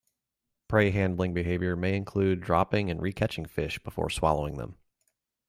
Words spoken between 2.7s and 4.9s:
and re-catching fish before swallowing them.